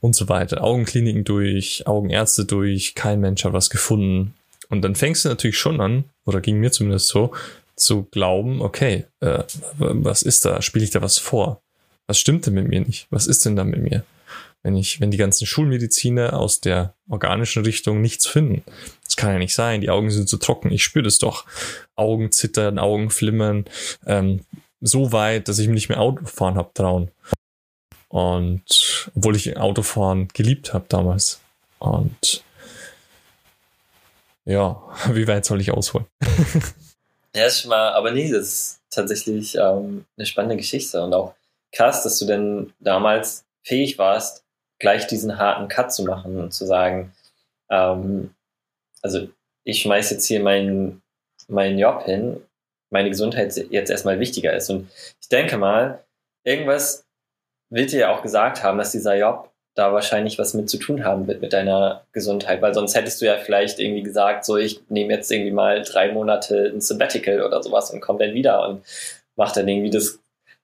[0.00, 0.62] und so weiter.
[0.62, 4.34] Augenkliniken durch, Augenärzte durch, kein Mensch hat was gefunden.
[4.68, 7.32] Und dann fängst du natürlich schon an, oder ging mir zumindest so,
[7.76, 9.42] zu glauben, okay, äh,
[9.78, 10.60] was ist da?
[10.60, 11.62] Spiele ich da was vor?
[12.06, 13.06] Was stimmt denn mit mir nicht?
[13.10, 14.04] Was ist denn da mit mir?
[14.62, 18.62] Wenn ich, wenn die ganzen Schulmediziner aus der organischen Richtung nichts finden.
[19.04, 21.46] Das kann ja nicht sein, die Augen sind zu trocken, ich spüre das doch.
[21.96, 23.64] Augen zittern, Augen flimmern,
[24.06, 24.44] ähm,
[24.80, 27.10] so weit, dass ich mich nicht mehr Autofahren hab trauen.
[28.08, 31.40] Und obwohl ich Autofahren geliebt habe damals.
[31.78, 32.44] Und
[34.44, 36.06] ja, wie weit soll ich ausholen?
[37.34, 41.34] ja, ist mal, aber nee, das ist tatsächlich ähm, eine spannende Geschichte und auch
[41.72, 44.44] krass, dass du denn damals fähig warst,
[44.82, 47.12] gleich diesen harten Cut zu machen und zu sagen,
[47.70, 48.34] ähm,
[49.00, 49.28] also
[49.64, 51.02] ich schmeiße jetzt hier meinen,
[51.46, 52.42] meinen Job hin,
[52.90, 54.68] meine Gesundheit jetzt erstmal wichtiger ist.
[54.70, 54.90] Und
[55.20, 56.04] ich denke mal,
[56.44, 57.06] irgendwas
[57.70, 61.04] wird dir ja auch gesagt haben, dass dieser Job da wahrscheinlich was mit zu tun
[61.04, 64.82] haben wird mit deiner Gesundheit, weil sonst hättest du ja vielleicht irgendwie gesagt, so ich
[64.90, 68.84] nehme jetzt irgendwie mal drei Monate ein Sabbatical oder sowas und komme dann wieder und
[69.36, 70.18] mache dann irgendwie das,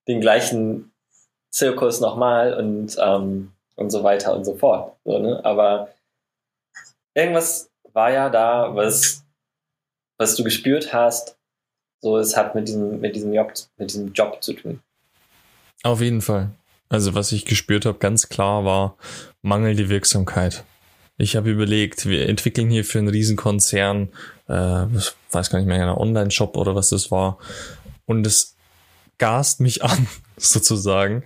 [0.09, 0.93] den gleichen
[1.51, 4.97] Zirkus nochmal und ähm, und so weiter und so fort.
[5.05, 5.41] So, ne?
[5.45, 5.89] Aber
[7.15, 9.25] irgendwas war ja da, was,
[10.19, 11.39] was du gespürt hast,
[12.01, 14.81] so es hat mit diesem, mit diesem Job, mit diesem Job zu tun.
[15.83, 16.51] Auf jeden Fall.
[16.89, 18.97] Also was ich gespürt habe, ganz klar war
[19.43, 20.65] mangelnde Wirksamkeit.
[21.17, 24.09] Ich habe überlegt, wir entwickeln hier für einen Riesenkonzern,
[24.49, 27.39] äh, ich weiß gar nicht mehr, einen Online-Shop oder was das war.
[28.07, 28.57] Und es
[29.19, 31.25] gast mich an, sozusagen,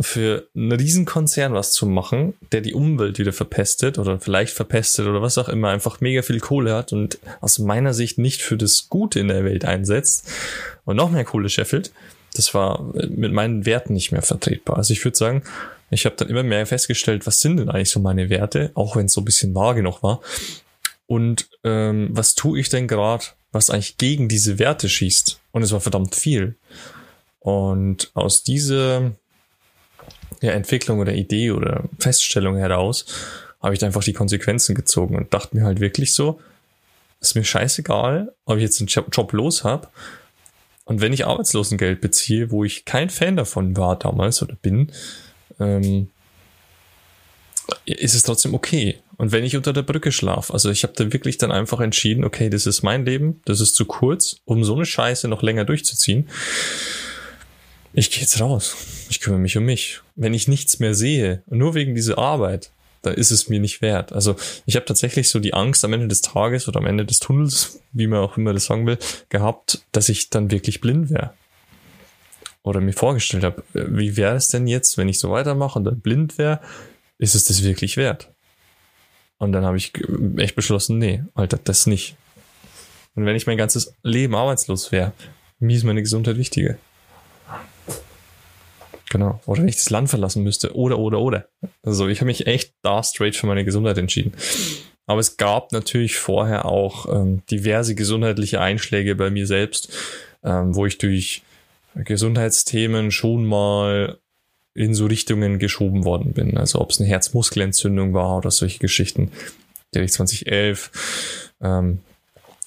[0.00, 5.20] für einen Riesenkonzern was zu machen, der die Umwelt wieder verpestet oder vielleicht verpestet oder
[5.20, 8.88] was auch immer, einfach mega viel Kohle hat und aus meiner Sicht nicht für das
[8.88, 10.28] Gute in der Welt einsetzt
[10.84, 11.92] und noch mehr Kohle scheffelt,
[12.34, 14.78] das war mit meinen Werten nicht mehr vertretbar.
[14.78, 15.42] Also ich würde sagen,
[15.90, 19.06] ich habe dann immer mehr festgestellt, was sind denn eigentlich so meine Werte, auch wenn
[19.06, 20.20] es so ein bisschen vage noch war.
[21.06, 25.40] Und ähm, was tue ich denn gerade, was eigentlich gegen diese Werte schießt?
[25.50, 26.56] Und es war verdammt viel.
[27.40, 29.12] Und aus dieser
[30.42, 33.06] ja, Entwicklung oder Idee oder Feststellung heraus
[33.62, 36.40] habe ich da einfach die Konsequenzen gezogen und dachte mir halt wirklich so,
[37.20, 39.88] ist mir scheißegal, ob ich jetzt einen Job los habe.
[40.84, 44.90] Und wenn ich Arbeitslosengeld beziehe, wo ich kein Fan davon war damals oder bin,
[45.60, 46.10] ähm,
[47.84, 48.98] ist es trotzdem okay.
[49.16, 52.24] Und wenn ich unter der Brücke schlafe, also ich habe da wirklich dann einfach entschieden,
[52.24, 55.64] okay, das ist mein Leben, das ist zu kurz, um so eine Scheiße noch länger
[55.64, 56.28] durchzuziehen
[57.92, 58.76] ich gehe jetzt raus.
[59.10, 60.00] Ich kümmere mich um mich.
[60.14, 62.70] Wenn ich nichts mehr sehe, nur wegen dieser Arbeit,
[63.02, 64.12] dann ist es mir nicht wert.
[64.12, 67.18] Also ich habe tatsächlich so die Angst am Ende des Tages oder am Ende des
[67.18, 71.34] Tunnels, wie man auch immer das sagen will, gehabt, dass ich dann wirklich blind wäre.
[72.62, 76.00] Oder mir vorgestellt habe, wie wäre es denn jetzt, wenn ich so weitermache und dann
[76.00, 76.60] blind wäre,
[77.18, 78.30] ist es das wirklich wert?
[79.38, 79.92] Und dann habe ich
[80.36, 82.16] echt beschlossen, nee, Alter, das nicht.
[83.16, 85.12] Und wenn ich mein ganzes Leben arbeitslos wäre,
[85.58, 86.76] mir ist meine Gesundheit wichtiger.
[89.12, 89.38] Genau.
[89.44, 90.74] Oder wenn ich das Land verlassen müsste.
[90.74, 91.46] Oder, oder, oder.
[91.82, 94.32] Also ich habe mich echt da straight für meine Gesundheit entschieden.
[95.06, 99.92] Aber es gab natürlich vorher auch ähm, diverse gesundheitliche Einschläge bei mir selbst,
[100.42, 101.42] ähm, wo ich durch
[101.94, 104.16] Gesundheitsthemen schon mal
[104.72, 106.56] in so Richtungen geschoben worden bin.
[106.56, 109.30] Also ob es eine Herzmuskelentzündung war oder solche Geschichten.
[109.94, 111.52] Direkt 2011.
[111.60, 111.98] Ähm,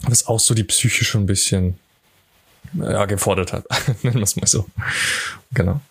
[0.02, 1.80] was auch so die Psyche schon ein bisschen
[2.74, 3.66] ja, gefordert hat.
[4.04, 4.68] Nennen wir es mal so.
[5.52, 5.82] Genau.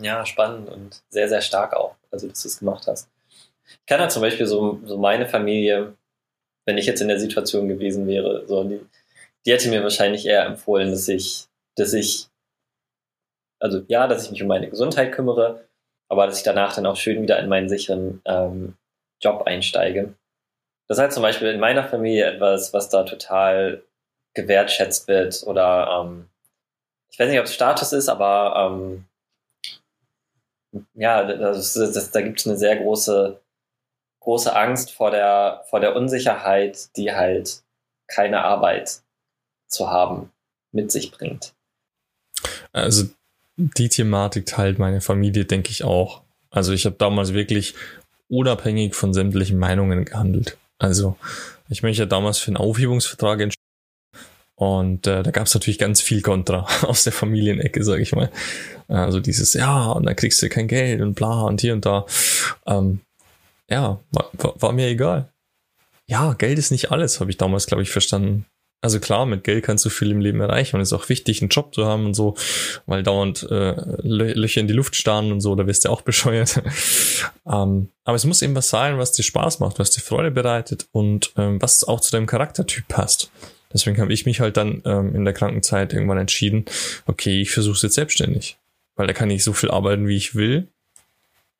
[0.00, 3.08] Ja, spannend und sehr, sehr stark auch, also dass du es gemacht hast.
[3.64, 5.94] Ich kann ja zum Beispiel so, so meine Familie,
[6.64, 8.80] wenn ich jetzt in der Situation gewesen wäre, so die,
[9.44, 12.28] die hätte mir wahrscheinlich eher empfohlen, dass ich, dass ich,
[13.60, 15.64] also ja, dass ich mich um meine Gesundheit kümmere,
[16.08, 18.76] aber dass ich danach dann auch schön wieder in meinen sicheren ähm,
[19.20, 20.14] Job einsteige.
[20.88, 23.82] Das halt zum Beispiel in meiner Familie etwas, was da total
[24.34, 26.28] gewertschätzt wird oder ähm,
[27.10, 29.04] ich weiß nicht, ob es Status ist, aber ähm,
[30.94, 33.40] ja, das, das, da gibt es eine sehr große,
[34.20, 37.62] große Angst vor der, vor der Unsicherheit, die halt
[38.06, 39.00] keine Arbeit
[39.68, 40.30] zu haben
[40.70, 41.54] mit sich bringt.
[42.72, 43.06] Also
[43.56, 46.22] die Thematik teilt meine Familie, denke ich auch.
[46.50, 47.74] Also ich habe damals wirklich
[48.28, 50.56] unabhängig von sämtlichen Meinungen gehandelt.
[50.78, 51.16] Also
[51.68, 53.61] ich möchte ja damals für einen Aufhebungsvertrag entschieden
[54.62, 58.30] und äh, da gab es natürlich ganz viel Kontra aus der Familienecke, sage ich mal.
[58.86, 62.06] Also dieses, ja, und dann kriegst du kein Geld und bla und hier und da.
[62.64, 63.00] Ähm,
[63.68, 65.32] ja, war, war, mir egal.
[66.06, 68.46] Ja, Geld ist nicht alles, habe ich damals, glaube ich, verstanden.
[68.80, 71.42] Also klar, mit Geld kannst du viel im Leben erreichen und es ist auch wichtig,
[71.42, 72.36] einen Job zu haben und so,
[72.86, 76.62] weil dauernd äh, Löcher in die Luft starren und so, da wirst du auch bescheuert.
[77.50, 80.86] ähm, aber es muss eben was sein, was dir Spaß macht, was dir Freude bereitet
[80.92, 83.32] und ähm, was auch zu deinem Charaktertyp passt.
[83.72, 86.64] Deswegen habe ich mich halt dann ähm, in der Krankenzeit irgendwann entschieden,
[87.06, 88.58] okay, ich versuche es jetzt selbstständig
[88.96, 90.68] weil da kann ich so viel arbeiten, wie ich will.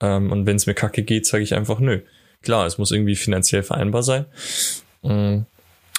[0.01, 2.01] Ähm, und wenn es mir kacke geht, sage ich einfach nö.
[2.43, 4.27] Klar, es muss irgendwie finanziell vereinbar sein.
[5.03, 5.47] Ähm,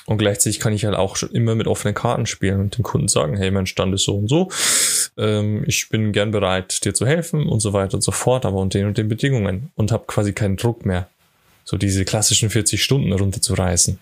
[0.06, 3.08] und gleichzeitig kann ich halt auch schon immer mit offenen Karten spielen und dem Kunden
[3.08, 4.49] sagen, hey, mein Stand ist so und so.
[5.17, 8.58] Ähm, ich bin gern bereit, dir zu helfen und so weiter und so fort, aber
[8.58, 9.71] unter den und den Bedingungen.
[9.76, 11.08] Und habe quasi keinen Druck mehr,
[11.63, 13.97] so diese klassischen 40 Stunden runterzureißen.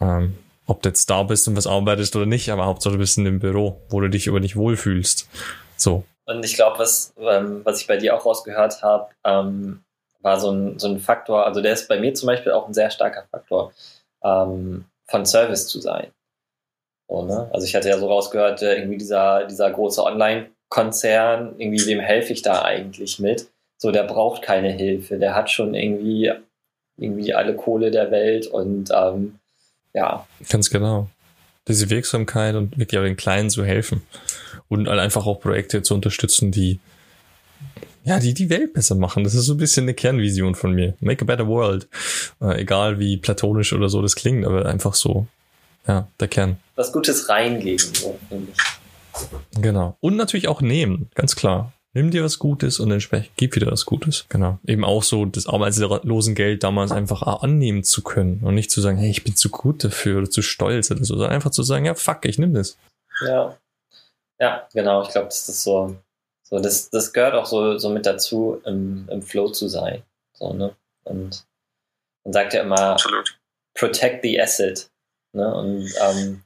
[0.00, 0.34] Ähm,
[0.70, 3.24] ob du jetzt da bist und was arbeitest oder nicht, aber Hauptsache du bist in
[3.24, 5.28] dem Büro, wo du dich aber nicht wohlfühlst.
[5.76, 6.04] So.
[6.26, 9.82] Und ich glaube, was, ähm, was ich bei dir auch rausgehört habe, ähm,
[10.20, 12.74] war so ein, so ein Faktor, also der ist bei mir zum Beispiel auch ein
[12.74, 13.72] sehr starker Faktor,
[14.22, 16.12] ähm, von Service zu sein.
[17.08, 17.50] So, ne?
[17.52, 22.32] Also ich hatte ja so rausgehört, äh, irgendwie dieser, dieser große Online-Konzern, irgendwie wem helfe
[22.32, 23.48] ich da eigentlich mit?
[23.76, 26.32] So, der braucht keine Hilfe, der hat schon irgendwie,
[26.96, 29.39] irgendwie alle Kohle der Welt und ähm,
[29.94, 30.26] ja.
[30.48, 31.08] Ganz genau.
[31.68, 34.02] Diese Wirksamkeit und wirklich auch den Kleinen zu helfen
[34.68, 36.80] und einfach auch Projekte zu unterstützen, die
[38.04, 39.24] ja, die die Welt besser machen.
[39.24, 40.94] Das ist so ein bisschen eine Kernvision von mir.
[41.00, 41.86] Make a better world.
[42.40, 45.26] Äh, egal wie platonisch oder so das klingt, aber einfach so,
[45.86, 46.56] ja, der Kern.
[46.76, 49.60] Was Gutes reingeben, so, finde ich.
[49.60, 49.96] Genau.
[50.00, 51.72] Und natürlich auch nehmen, ganz klar.
[51.92, 54.26] Nimm dir was Gutes und entsprechend gib wieder was Gutes.
[54.28, 54.58] Genau.
[54.64, 59.10] Eben auch so das Arbeitslosengeld damals einfach annehmen zu können und nicht zu sagen, hey,
[59.10, 61.94] ich bin zu gut dafür oder zu stolz oder so, sondern einfach zu sagen, ja,
[61.94, 62.78] fuck, ich nehme das.
[63.26, 63.56] Ja.
[64.38, 65.02] Ja, genau.
[65.02, 65.96] Ich glaube, das ist so,
[66.44, 70.02] so das, das gehört auch so, so mit dazu, im, im Flow zu sein.
[70.32, 70.74] So, ne?
[71.04, 71.44] Und
[72.24, 73.38] man sagt ja immer, Absolut.
[73.74, 74.88] protect the asset.
[75.32, 75.54] Ne?
[75.54, 76.42] Und ähm,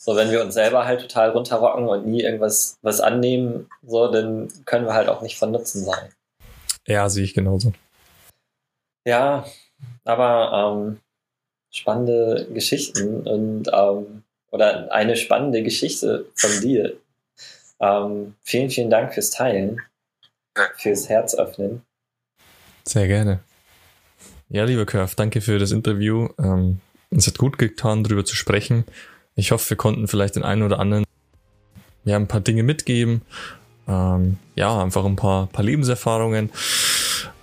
[0.00, 4.48] so, wenn wir uns selber halt total runterrocken und nie irgendwas was annehmen, so, dann
[4.64, 6.12] können wir halt auch nicht von Nutzen sein.
[6.86, 7.72] Ja, sehe ich genauso.
[9.04, 9.44] Ja,
[10.04, 11.00] aber ähm,
[11.70, 16.96] spannende Geschichten und ähm, oder eine spannende Geschichte von dir,
[17.80, 19.80] ähm, vielen, vielen Dank fürs Teilen,
[20.76, 21.82] fürs Herz öffnen.
[22.84, 23.40] Sehr gerne.
[24.48, 26.28] Ja, lieber Curve, danke für das Interview.
[26.38, 26.80] Ähm,
[27.10, 28.84] es hat gut getan, darüber zu sprechen.
[29.38, 31.04] Ich hoffe, wir konnten vielleicht den einen oder anderen
[32.04, 33.22] ja, ein paar Dinge mitgeben.
[33.86, 36.50] Ähm, ja, einfach ein paar, paar Lebenserfahrungen.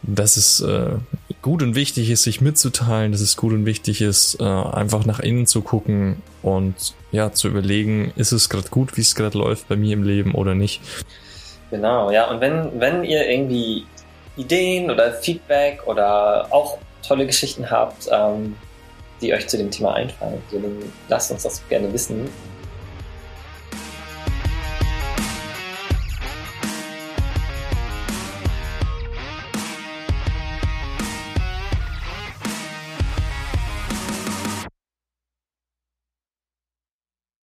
[0.04, 0.98] Dass es äh,
[1.42, 5.20] gut und wichtig ist, sich mitzuteilen, dass es gut und wichtig ist, äh, einfach nach
[5.22, 6.76] innen zu gucken und
[7.14, 10.36] ja, zu überlegen, ist es gerade gut, wie es gerade läuft bei mir im Leben
[10.36, 10.82] oder nicht.
[11.72, 13.86] Genau, ja, und wenn, wenn ihr irgendwie
[14.36, 16.78] Ideen oder Feedback oder auch
[17.08, 18.56] tolle Geschichten habt, ähm,
[19.22, 20.42] die euch zu dem Thema einfallen,
[21.08, 22.30] lasst uns das gerne wissen.